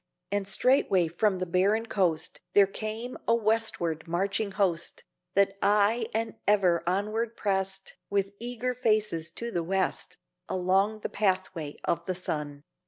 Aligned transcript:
And 0.31 0.47
straightway 0.47 1.07
from 1.07 1.37
the 1.37 1.45
barren 1.45 1.85
coast 1.85 2.41
There 2.55 2.65
came 2.65 3.19
a 3.27 3.35
westward 3.35 4.07
marching 4.07 4.49
host, 4.53 5.03
That 5.35 5.59
aye 5.61 6.07
and 6.11 6.37
ever 6.47 6.81
onward 6.89 7.37
prest 7.37 7.97
With 8.09 8.33
eager 8.39 8.73
faces 8.73 9.29
to 9.29 9.51
the 9.51 9.63
West, 9.63 10.17
Along 10.49 11.01
the 11.01 11.09
pathway 11.09 11.77
of 11.83 12.03
the 12.07 12.15
sun. 12.15 12.63